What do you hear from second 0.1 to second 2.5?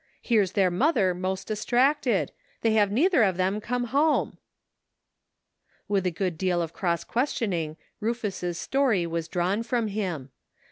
Here's their mother most dis tracted;